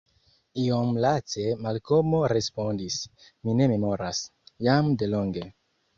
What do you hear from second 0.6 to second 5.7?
Iom lace Malkomo respondis: Mi ne memoras; jam de longe.